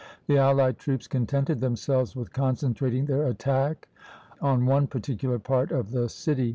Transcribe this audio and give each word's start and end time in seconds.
The 0.25 0.39
allied 0.39 0.79
troops 0.79 1.05
contented 1.07 1.61
themselves 1.61 2.15
with 2.15 2.33
concentrating 2.33 3.05
their 3.05 3.27
attack 3.27 3.87
on 4.41 4.65
one 4.65 4.87
particular 4.87 5.37
part 5.37 5.71
of 5.71 5.91
the 5.91 6.09
city. 6.09 6.49